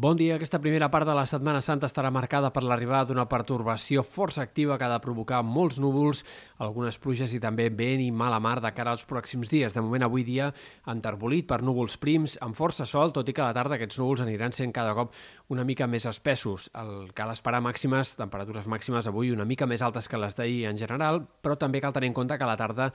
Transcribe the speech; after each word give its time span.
Bon 0.00 0.16
dia. 0.16 0.38
Aquesta 0.38 0.56
primera 0.64 0.86
part 0.88 1.04
de 1.04 1.12
la 1.12 1.26
Setmana 1.28 1.60
Santa 1.60 1.84
estarà 1.84 2.08
marcada 2.08 2.48
per 2.54 2.62
l'arribada 2.64 3.10
d'una 3.10 3.26
pertorbació 3.28 4.00
força 4.00 4.40
activa 4.40 4.78
que 4.80 4.86
ha 4.86 4.94
de 4.94 5.00
provocar 5.04 5.42
molts 5.44 5.76
núvols, 5.76 6.22
algunes 6.64 6.96
pluges 6.96 7.34
i 7.36 7.40
també 7.42 7.66
vent 7.68 8.00
i 8.00 8.06
mala 8.08 8.38
mar 8.40 8.54
de 8.64 8.70
cara 8.72 8.94
als 8.96 9.04
pròxims 9.04 9.52
dies. 9.52 9.76
De 9.76 9.82
moment, 9.84 10.06
avui 10.06 10.24
dia, 10.24 10.46
enterbolit 10.88 11.44
per 11.50 11.60
núvols 11.60 11.98
prims, 12.00 12.38
amb 12.40 12.56
força 12.56 12.88
sol, 12.88 13.12
tot 13.12 13.28
i 13.28 13.34
que 13.36 13.44
a 13.44 13.50
la 13.50 13.58
tarda 13.58 13.76
aquests 13.76 14.00
núvols 14.00 14.24
aniran 14.24 14.56
sent 14.56 14.72
cada 14.72 14.96
cop 14.96 15.12
una 15.50 15.64
mica 15.66 15.88
més 15.90 16.06
espessos. 16.06 16.68
El 16.78 17.10
cal 17.16 17.32
esperar 17.32 17.58
màximes, 17.64 18.14
temperatures 18.18 18.68
màximes 18.70 19.08
avui 19.10 19.32
una 19.34 19.46
mica 19.48 19.66
més 19.66 19.82
altes 19.82 20.06
que 20.08 20.18
les 20.20 20.36
d'ahir 20.38 20.68
en 20.70 20.78
general, 20.78 21.18
però 21.42 21.56
també 21.58 21.80
cal 21.82 21.94
tenir 21.96 22.12
en 22.12 22.14
compte 22.14 22.38
que 22.38 22.46
a 22.46 22.50
la 22.50 22.56
tarda 22.58 22.86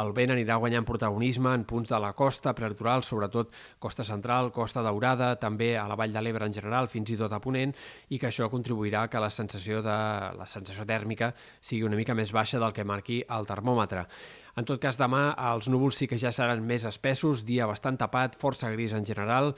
el 0.00 0.12
vent 0.14 0.34
anirà 0.36 0.60
guanyant 0.62 0.86
protagonisme 0.86 1.50
en 1.58 1.64
punts 1.66 1.90
de 1.90 2.00
la 2.00 2.12
costa 2.14 2.54
prelitoral, 2.54 3.02
sobretot 3.02 3.50
costa 3.82 4.06
central, 4.06 4.52
costa 4.54 4.84
daurada, 4.86 5.34
també 5.42 5.74
a 5.76 5.88
la 5.90 5.98
Vall 5.98 6.14
de 6.14 6.22
l'Ebre 6.22 6.46
en 6.46 6.54
general, 6.54 6.88
fins 6.88 7.10
i 7.10 7.18
tot 7.18 7.34
a 7.34 7.42
Ponent, 7.42 7.74
i 8.14 8.22
que 8.22 8.30
això 8.30 8.46
contribuirà 8.52 9.08
que 9.10 9.22
la 9.22 9.32
sensació, 9.34 9.82
de, 9.82 9.98
la 10.38 10.46
sensació 10.46 10.86
tèrmica 10.86 11.34
sigui 11.60 11.82
una 11.82 11.98
mica 11.98 12.14
més 12.14 12.32
baixa 12.32 12.62
del 12.62 12.72
que 12.72 12.86
marqui 12.86 13.24
el 13.26 13.50
termòmetre. 13.50 14.06
En 14.54 14.66
tot 14.68 14.78
cas, 14.78 14.94
demà 15.00 15.32
els 15.50 15.66
núvols 15.66 15.96
sí 15.98 16.06
que 16.06 16.18
ja 16.20 16.30
seran 16.30 16.62
més 16.62 16.84
espessos, 16.86 17.42
dia 17.42 17.66
bastant 17.66 17.98
tapat, 17.98 18.36
força 18.38 18.70
gris 18.70 18.94
en 18.94 19.06
general, 19.08 19.50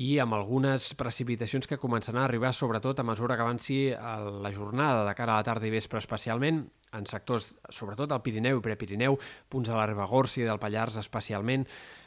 i 0.00 0.14
amb 0.22 0.32
algunes 0.32 0.94
precipitacions 0.96 1.68
que 1.68 1.76
començaran 1.80 2.22
a 2.22 2.24
arribar 2.24 2.54
sobretot 2.56 3.02
a 3.02 3.04
mesura 3.04 3.36
que 3.36 3.44
avanci 3.44 3.80
la 3.92 4.52
jornada 4.52 5.04
de 5.04 5.14
cara 5.14 5.34
a 5.34 5.42
la 5.42 5.44
tarda 5.44 5.68
i 5.68 5.72
vespre 5.74 6.00
especialment, 6.00 6.62
en 6.96 7.04
sectors, 7.06 7.52
sobretot 7.70 8.10
al 8.10 8.22
Pirineu 8.24 8.58
i 8.58 8.64
Prepirineu, 8.64 9.18
punts 9.52 9.68
de 9.68 9.76
la 9.76 9.84
Ribagorça 9.86 10.40
i 10.40 10.46
del 10.46 10.58
Pallars 10.58 10.96
especialment, 11.02 11.66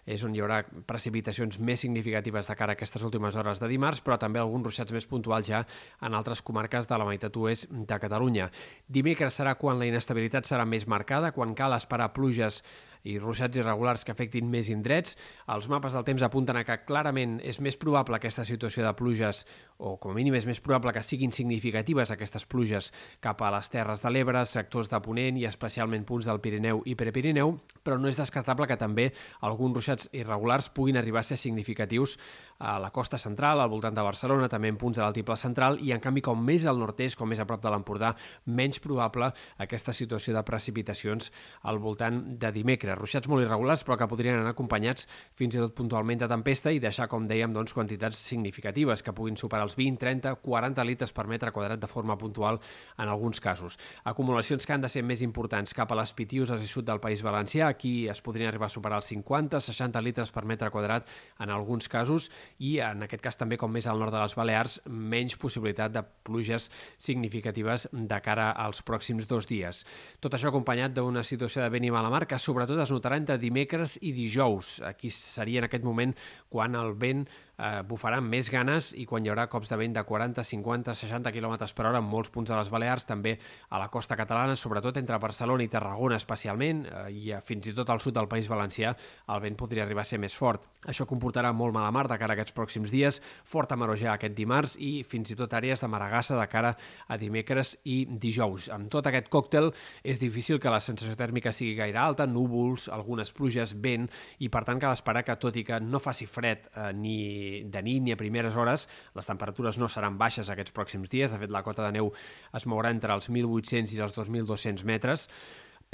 és 0.09 0.23
on 0.25 0.33
hi 0.33 0.41
haurà 0.41 0.63
precipitacions 0.89 1.59
més 1.61 1.83
significatives 1.85 2.49
de 2.49 2.55
cara 2.59 2.73
a 2.73 2.79
aquestes 2.79 3.05
últimes 3.05 3.37
hores 3.39 3.61
de 3.61 3.69
dimarts, 3.71 4.01
però 4.03 4.17
també 4.19 4.41
alguns 4.41 4.65
ruixats 4.67 4.91
més 4.91 5.07
puntuals 5.07 5.47
ja 5.47 5.61
en 6.01 6.17
altres 6.17 6.41
comarques 6.41 6.89
de 6.89 6.97
la 6.99 7.07
meitat 7.07 7.37
oest 7.37 7.69
de 7.71 7.99
Catalunya. 8.01 8.49
Dimecres 8.89 9.37
serà 9.39 9.53
quan 9.55 9.77
la 9.79 9.87
inestabilitat 9.87 10.49
serà 10.49 10.65
més 10.65 10.89
marcada, 10.89 11.31
quan 11.31 11.53
cal 11.55 11.77
esperar 11.77 12.09
pluges 12.17 12.63
i 13.03 13.17
ruixats 13.19 13.59
irregulars 13.59 14.05
que 14.05 14.13
afectin 14.13 14.47
més 14.51 14.69
indrets. 14.71 15.17
Els 15.51 15.67
mapes 15.71 15.95
del 15.95 16.05
temps 16.07 16.23
apunten 16.23 16.57
a 16.59 16.63
que 16.67 16.79
clarament 16.87 17.39
és 17.43 17.59
més 17.59 17.77
probable 17.79 18.17
aquesta 18.17 18.45
situació 18.47 18.85
de 18.85 18.93
pluges, 18.95 19.43
o 19.77 19.97
com 19.99 20.13
a 20.13 20.15
mínim 20.15 20.37
és 20.39 20.47
més 20.47 20.61
probable 20.63 20.93
que 20.95 21.03
siguin 21.03 21.33
significatives 21.35 22.13
aquestes 22.13 22.47
pluges 22.47 22.91
cap 23.23 23.41
a 23.43 23.51
les 23.55 23.69
Terres 23.73 24.03
de 24.03 24.13
l'Ebre, 24.13 24.45
sectors 24.47 24.91
de 24.91 25.01
Ponent 25.03 25.39
i 25.39 25.47
especialment 25.49 26.05
punts 26.07 26.29
del 26.29 26.39
Pirineu 26.43 26.83
i 26.87 26.95
Prepirineu, 26.95 27.57
però 27.83 27.99
no 27.99 28.07
és 28.07 28.19
descartable 28.19 28.67
que 28.69 28.79
també 28.79 29.09
alguns 29.41 29.75
ruixats 29.75 30.09
irregulars 30.15 30.71
puguin 30.71 30.97
arribar 30.97 31.23
a 31.23 31.27
ser 31.27 31.37
significatius 31.37 32.17
a 32.63 32.77
la 32.79 32.93
costa 32.95 33.17
central, 33.17 33.59
al 33.59 33.69
voltant 33.69 33.95
de 33.97 34.05
Barcelona, 34.05 34.47
també 34.47 34.69
en 34.71 34.77
punts 34.79 34.95
de 34.95 35.03
l'altiple 35.03 35.35
central, 35.35 35.81
i 35.83 35.91
en 35.91 35.99
canvi 35.99 36.23
com 36.23 36.39
més 36.39 36.63
al 36.69 36.79
nord-est, 36.79 37.17
com 37.19 37.27
més 37.27 37.41
a 37.43 37.47
prop 37.49 37.59
de 37.59 37.73
l'Empordà, 37.73 38.13
menys 38.45 38.79
probable 38.79 39.33
aquesta 39.59 39.91
situació 39.91 40.31
de 40.37 40.45
precipitacions 40.47 41.33
al 41.67 41.81
voltant 41.83 42.21
de 42.39 42.53
dimecres 42.55 42.92
manera, 42.93 43.01
ruixats 43.01 43.27
molt 43.29 43.43
irregulars 43.43 43.83
però 43.83 43.97
que 43.97 44.07
podrien 44.07 44.39
anar 44.39 44.53
acompanyats 44.53 45.07
fins 45.35 45.55
i 45.55 45.61
tot 45.61 45.73
puntualment 45.75 46.19
de 46.21 46.27
tempesta 46.27 46.71
i 46.71 46.79
deixar, 46.79 47.07
com 47.09 47.27
dèiem, 47.27 47.53
doncs, 47.53 47.73
quantitats 47.73 48.17
significatives 48.17 49.03
que 49.03 49.13
puguin 49.13 49.37
superar 49.37 49.65
els 49.65 49.75
20, 49.75 49.99
30, 49.99 50.35
40 50.43 50.85
litres 50.85 51.13
per 51.13 51.27
metre 51.27 51.51
quadrat 51.51 51.79
de 51.79 51.87
forma 51.87 52.17
puntual 52.17 52.59
en 52.97 53.09
alguns 53.09 53.39
casos. 53.39 53.77
Acumulacions 54.03 54.65
que 54.65 54.73
han 54.73 54.81
de 54.81 54.89
ser 54.89 55.03
més 55.03 55.21
importants 55.21 55.73
cap 55.73 55.91
a 55.91 55.97
les 55.97 56.13
Pitiuses 56.13 56.63
i 56.63 56.67
sud 56.69 56.85
del 56.85 57.01
País 57.01 57.23
Valencià, 57.23 57.67
aquí 57.67 58.07
es 58.09 58.21
podrien 58.21 58.49
arribar 58.49 58.69
a 58.69 58.73
superar 58.73 59.01
els 59.01 59.09
50, 59.11 59.61
60 59.61 60.01
litres 60.01 60.31
per 60.31 60.45
metre 60.45 60.71
quadrat 60.71 61.07
en 61.39 61.49
alguns 61.49 61.89
casos 61.89 62.29
i 62.59 62.77
en 62.83 63.03
aquest 63.07 63.23
cas 63.23 63.39
també 63.39 63.57
com 63.57 63.71
més 63.71 63.87
al 63.87 63.99
nord 63.99 64.13
de 64.13 64.21
les 64.21 64.35
Balears 64.37 64.79
menys 64.87 65.37
possibilitat 65.39 65.93
de 65.93 66.03
pluges 66.23 66.69
significatives 66.97 67.87
de 67.91 68.19
cara 68.23 68.51
als 68.51 68.83
pròxims 68.85 69.27
dos 69.29 69.47
dies. 69.49 69.83
Tot 70.23 70.35
això 70.35 70.51
acompanyat 70.51 70.93
d'una 70.95 71.23
situació 71.25 71.63
de 71.63 71.71
vent 71.73 71.87
i 71.87 71.91
mala 71.93 72.11
mar 72.13 72.25
que 72.29 72.39
sobretot 72.39 72.79
es 72.83 72.93
notarà 72.93 73.17
entre 73.19 73.39
dimecres 73.41 73.97
i 74.01 74.13
dijous. 74.15 74.77
Aquí 74.85 75.11
seria 75.13 75.63
en 75.63 75.67
aquest 75.69 75.85
moment 75.87 76.13
quan 76.53 76.75
el 76.79 76.93
vent 76.99 77.25
eh, 77.63 77.81
bufarà 77.87 78.19
amb 78.19 78.31
més 78.31 78.49
ganes 78.51 78.91
i 78.99 79.05
quan 79.09 79.23
hi 79.23 79.31
haurà 79.31 79.47
cops 79.51 79.71
de 79.71 79.77
vent 79.79 79.95
de 79.95 80.03
40, 80.07 80.43
50, 80.43 80.95
60 80.99 81.31
km 81.35 81.55
per 81.75 81.87
hora 81.87 82.01
en 82.01 82.07
molts 82.09 82.31
punts 82.33 82.51
de 82.51 82.57
les 82.57 82.71
Balears, 82.73 83.07
també 83.07 83.37
a 83.69 83.79
la 83.79 83.89
costa 83.93 84.17
catalana, 84.19 84.57
sobretot 84.59 84.97
entre 84.99 85.19
Barcelona 85.21 85.63
i 85.63 85.71
Tarragona 85.71 86.19
especialment, 86.19 86.83
eh, 86.85 87.05
i 87.13 87.31
fins 87.45 87.69
i 87.71 87.75
tot 87.77 87.89
al 87.89 88.01
sud 88.03 88.17
del 88.17 88.29
País 88.31 88.49
Valencià, 88.51 88.93
el 89.33 89.43
vent 89.43 89.57
podria 89.59 89.85
arribar 89.87 90.03
a 90.03 90.09
ser 90.09 90.19
més 90.19 90.35
fort. 90.35 90.67
Això 90.89 91.07
comportarà 91.07 91.53
molt 91.55 91.75
mala 91.75 91.91
mar 91.95 92.07
de 92.11 92.17
cara 92.19 92.35
a 92.35 92.37
aquests 92.37 92.55
pròxims 92.55 92.91
dies, 92.91 93.21
forta 93.47 93.77
marojar 93.79 94.13
aquest 94.13 94.35
dimarts 94.35 94.75
i 94.79 95.03
fins 95.07 95.31
i 95.31 95.37
tot 95.39 95.53
àrees 95.55 95.81
de 95.81 95.87
maragassa 95.87 96.37
de 96.39 96.47
cara 96.51 96.75
a 97.07 97.17
dimecres 97.17 97.77
i 97.85 98.03
dijous. 98.09 98.69
Amb 98.73 98.91
tot 98.91 99.07
aquest 99.07 99.29
còctel 99.31 99.71
és 100.03 100.19
difícil 100.19 100.59
que 100.59 100.71
la 100.73 100.81
sensació 100.83 101.15
tèrmica 101.19 101.53
sigui 101.55 101.77
gaire 101.77 101.99
alta, 102.01 102.27
núvols, 102.27 102.89
algunes 102.91 103.31
pluges, 103.31 103.75
vent, 103.79 104.09
i 104.43 104.49
per 104.51 104.63
tant 104.67 104.81
cal 104.81 104.95
esperar 104.95 105.23
que 105.23 105.37
tot 105.39 105.55
i 105.55 105.63
que 105.63 105.79
no 105.79 106.01
faci 106.03 106.27
fred 106.27 106.67
eh, 106.73 106.91
ni 106.97 107.17
de 107.65 107.83
nit 107.85 108.03
ni 108.03 108.13
a 108.13 108.19
primeres 108.19 108.57
hores. 108.59 108.87
Les 109.17 109.29
temperatures 109.29 109.77
no 109.81 109.89
seran 109.91 110.17
baixes 110.17 110.49
aquests 110.49 110.73
pròxims 110.75 111.11
dies. 111.11 111.33
De 111.33 111.41
fet, 111.41 111.53
la 111.53 111.63
cota 111.65 111.85
de 111.85 111.93
neu 111.99 112.13
es 112.53 112.65
mourà 112.69 112.93
entre 112.93 113.13
els 113.13 113.29
1.800 113.29 113.93
i 113.93 114.01
els 114.03 114.17
2.200 114.19 114.87
metres 114.89 115.29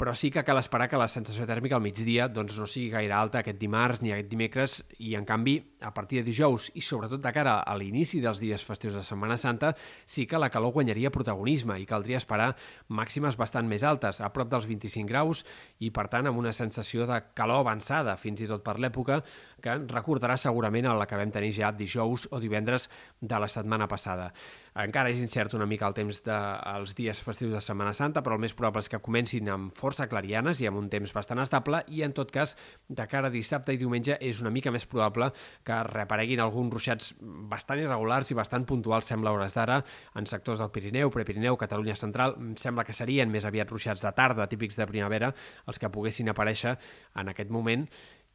però 0.00 0.14
sí 0.16 0.30
que 0.32 0.40
cal 0.48 0.56
esperar 0.56 0.86
que 0.88 0.96
la 0.96 1.10
sensació 1.12 1.44
tèrmica 1.44 1.76
al 1.76 1.82
migdia 1.84 2.24
doncs, 2.32 2.54
no 2.56 2.64
sigui 2.64 2.88
gaire 2.88 3.12
alta 3.12 3.42
aquest 3.42 3.58
dimarts 3.60 4.00
ni 4.00 4.14
aquest 4.14 4.30
dimecres 4.30 4.78
i, 4.96 5.12
en 5.18 5.26
canvi, 5.28 5.58
a 5.80 5.92
partir 5.94 6.20
de 6.20 6.30
dijous 6.30 6.70
i 6.74 6.82
sobretot 6.84 7.22
de 7.22 7.32
cara 7.32 7.58
a 7.60 7.74
l'inici 7.78 8.20
dels 8.20 8.40
dies 8.40 8.64
festius 8.64 8.96
de 8.98 9.04
Setmana 9.06 9.36
Santa, 9.40 9.72
sí 10.06 10.26
que 10.26 10.38
la 10.38 10.50
calor 10.50 10.72
guanyaria 10.76 11.10
protagonisme 11.10 11.78
i 11.80 11.88
caldria 11.88 12.20
esperar 12.20 12.54
màximes 12.88 13.38
bastant 13.40 13.68
més 13.68 13.84
altes, 13.86 14.20
a 14.20 14.30
prop 14.34 14.50
dels 14.50 14.68
25 14.68 15.08
graus 15.08 15.44
i, 15.78 15.90
per 15.90 16.08
tant, 16.12 16.28
amb 16.28 16.38
una 16.38 16.52
sensació 16.52 17.06
de 17.08 17.20
calor 17.34 17.64
avançada, 17.64 18.16
fins 18.20 18.40
i 18.44 18.48
tot 18.50 18.64
per 18.64 18.78
l'època, 18.78 19.20
que 19.60 19.76
recordarà 19.90 20.36
segurament 20.40 20.88
a 20.88 20.96
la 20.96 21.06
que 21.06 21.18
vam 21.20 21.32
tenir 21.32 21.52
ja 21.56 21.72
dijous 21.72 22.28
o 22.30 22.40
divendres 22.40 22.88
de 23.20 23.40
la 23.40 23.48
setmana 23.48 23.88
passada. 23.88 24.30
Encara 24.80 25.10
és 25.10 25.18
incert 25.18 25.54
una 25.58 25.66
mica 25.66 25.88
el 25.88 25.96
temps 25.96 26.20
dels 26.22 26.92
de, 26.94 26.96
dies 27.00 27.20
festius 27.26 27.52
de 27.56 27.60
Setmana 27.64 27.92
Santa, 27.96 28.22
però 28.22 28.36
el 28.36 28.44
més 28.44 28.54
probable 28.54 28.84
és 28.84 28.90
que 28.92 29.00
comencin 29.02 29.48
amb 29.50 29.74
força 29.74 30.06
clarianes 30.08 30.60
i 30.62 30.68
amb 30.70 30.78
un 30.78 30.86
temps 30.92 31.10
bastant 31.16 31.42
estable 31.42 31.82
i, 31.90 32.04
en 32.06 32.14
tot 32.14 32.30
cas, 32.30 32.54
de 32.88 33.06
cara 33.10 33.28
a 33.28 33.34
dissabte 33.34 33.74
i 33.74 33.80
diumenge 33.80 34.16
és 34.20 34.40
una 34.44 34.52
mica 34.54 34.70
més 34.70 34.86
probable 34.86 35.32
que 35.70 35.80
reapareguin 35.86 36.42
alguns 36.42 36.74
ruixats 36.74 37.14
bastant 37.20 37.80
irregulars 37.82 38.30
i 38.32 38.36
bastant 38.38 38.66
puntuals, 38.66 39.06
sembla 39.06 39.32
hores 39.34 39.54
d'ara, 39.54 39.80
en 40.18 40.26
sectors 40.26 40.58
del 40.62 40.72
Pirineu, 40.74 41.12
Prepirineu, 41.14 41.58
Catalunya 41.60 41.96
Central. 41.98 42.34
Sembla 42.58 42.84
que 42.88 42.96
serien 42.96 43.30
més 43.30 43.46
aviat 43.46 43.70
ruixats 43.70 44.02
de 44.02 44.12
tarda, 44.16 44.48
típics 44.50 44.78
de 44.80 44.88
primavera, 44.90 45.30
els 45.70 45.78
que 45.78 45.92
poguessin 45.92 46.32
aparèixer 46.32 46.74
en 47.20 47.30
aquest 47.30 47.54
moment 47.54 47.86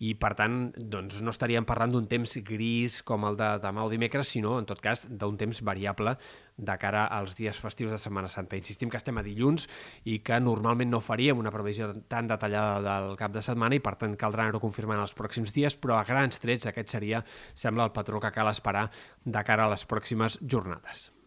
i 0.04 0.12
per 0.20 0.34
tant 0.36 0.74
doncs, 0.76 1.22
no 1.24 1.32
estaríem 1.32 1.66
parlant 1.68 1.94
d'un 1.94 2.08
temps 2.12 2.36
gris 2.44 3.00
com 3.08 3.24
el 3.30 3.38
de 3.40 3.48
demà 3.64 3.86
o 3.86 3.92
dimecres, 3.92 4.34
sinó 4.36 4.58
en 4.60 4.68
tot 4.68 4.82
cas 4.84 5.06
d'un 5.08 5.38
temps 5.40 5.62
variable 5.64 6.18
de 6.58 6.76
cara 6.80 7.06
als 7.12 7.36
dies 7.36 7.60
festius 7.60 7.92
de 7.92 8.00
Setmana 8.02 8.28
Santa. 8.32 8.60
Insistim 8.60 8.92
que 8.92 9.00
estem 9.00 9.18
a 9.18 9.24
dilluns 9.24 9.70
i 10.04 10.20
que 10.20 10.40
normalment 10.44 10.92
no 10.92 11.04
faríem 11.04 11.40
una 11.40 11.54
previsió 11.56 11.94
tan 12.12 12.28
detallada 12.32 12.84
del 12.84 13.18
cap 13.20 13.32
de 13.36 13.44
setmana 13.44 13.80
i 13.80 13.84
per 13.84 13.96
tant 14.02 14.16
caldrà 14.20 14.46
anar-ho 14.46 14.64
confirmant 14.64 15.04
els 15.04 15.16
pròxims 15.16 15.56
dies, 15.56 15.80
però 15.80 16.00
a 16.00 16.06
grans 16.08 16.40
trets 16.44 16.68
aquest 16.68 16.96
seria, 16.96 17.24
sembla, 17.54 17.88
el 17.88 17.96
patró 17.96 18.20
que 18.20 18.36
cal 18.36 18.52
esperar 18.52 18.90
de 19.24 19.44
cara 19.48 19.68
a 19.68 19.76
les 19.76 19.88
pròximes 19.88 20.40
jornades. 20.44 21.16